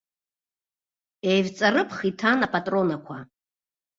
[1.31, 3.17] Еивҵарыԥх иҭан апатронақәа.